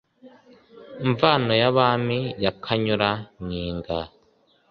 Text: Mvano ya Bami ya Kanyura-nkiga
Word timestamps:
Mvano 1.09 1.51
ya 1.61 1.69
Bami 1.75 2.19
ya 2.43 2.51
Kanyura-nkiga 2.63 3.97